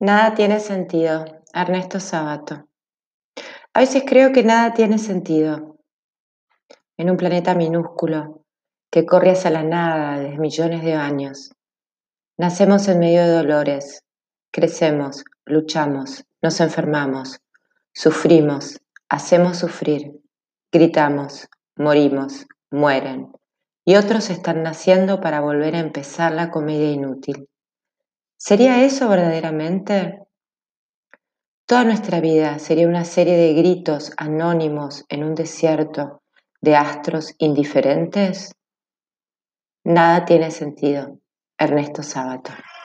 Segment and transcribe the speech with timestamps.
[0.00, 1.24] Nada tiene sentido.
[1.52, 2.68] Ernesto Sábato.
[3.74, 5.76] A veces creo que nada tiene sentido.
[6.96, 8.44] En un planeta minúsculo
[8.92, 11.50] que corre hacia la nada desde millones de años.
[12.36, 14.04] Nacemos en medio de dolores,
[14.52, 17.40] crecemos, luchamos, nos enfermamos,
[17.92, 20.12] sufrimos, hacemos sufrir,
[20.70, 23.32] gritamos, morimos, mueren,
[23.84, 27.47] y otros están naciendo para volver a empezar la comedia inútil.
[28.40, 30.22] ¿Sería eso verdaderamente?
[31.66, 36.22] Toda nuestra vida sería una serie de gritos anónimos en un desierto
[36.60, 38.54] de astros indiferentes.
[39.84, 41.18] Nada tiene sentido.
[41.58, 42.52] Ernesto Sábato.